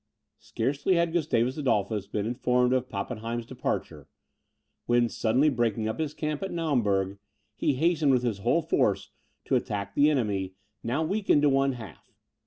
[0.39, 4.07] Scarcely had Gustavus Adolphus been informed of Pappenheim's departure,
[4.87, 7.19] when suddenly breaking up his camp at Naumburg,
[7.53, 9.11] he hastened with his whole force
[9.45, 12.09] to attack the enemy, now weakened to one half.